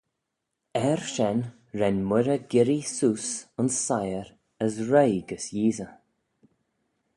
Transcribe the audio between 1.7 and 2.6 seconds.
ren Moirrey